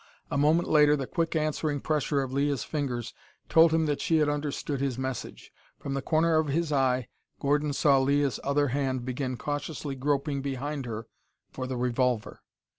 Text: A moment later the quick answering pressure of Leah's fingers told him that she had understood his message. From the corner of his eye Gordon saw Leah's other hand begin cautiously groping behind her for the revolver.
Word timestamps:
A 0.31 0.35
moment 0.37 0.67
later 0.67 0.95
the 0.95 1.05
quick 1.05 1.35
answering 1.35 1.79
pressure 1.79 2.23
of 2.23 2.33
Leah's 2.33 2.63
fingers 2.63 3.13
told 3.49 3.71
him 3.71 3.85
that 3.85 4.01
she 4.01 4.17
had 4.17 4.27
understood 4.29 4.81
his 4.81 4.97
message. 4.97 5.53
From 5.77 5.93
the 5.93 6.01
corner 6.01 6.37
of 6.39 6.47
his 6.47 6.71
eye 6.71 7.07
Gordon 7.39 7.71
saw 7.71 7.99
Leah's 7.99 8.39
other 8.43 8.69
hand 8.69 9.05
begin 9.05 9.37
cautiously 9.37 9.93
groping 9.93 10.41
behind 10.41 10.87
her 10.87 11.05
for 11.51 11.67
the 11.67 11.77
revolver. 11.77 12.41